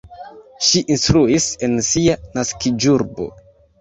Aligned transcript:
Ŝi 0.67 0.81
instruis 0.95 1.47
en 1.67 1.77
sia 1.91 2.17
naskiĝurbo. 2.39 3.29